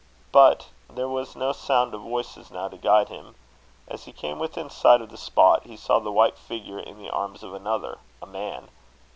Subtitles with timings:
[0.31, 3.35] But there was no sound of voices now to guide him.
[3.87, 7.11] As he came within sight of the spot, he saw the white figure in the
[7.11, 8.69] arms of another, a man.